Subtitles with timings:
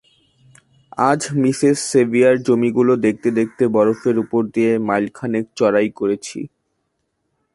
[1.09, 6.39] আজ মিসেস সেভিয়ারের জমিগুলি দেখতে দেখতে বরফের উপর দিয়ে মাইলখানেক চড়াই করেছি।